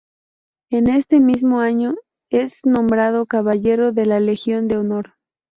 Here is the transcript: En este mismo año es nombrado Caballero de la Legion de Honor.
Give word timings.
En 0.71 0.87
este 0.89 1.19
mismo 1.19 1.59
año 1.59 1.93
es 2.31 2.65
nombrado 2.65 3.27
Caballero 3.27 3.91
de 3.91 4.07
la 4.07 4.19
Legion 4.19 4.67
de 4.67 4.77
Honor. 4.77 5.13